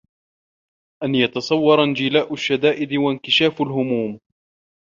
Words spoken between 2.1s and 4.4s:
الشَّدَائِدِ وَانْكِشَافَ الْهُمُومِ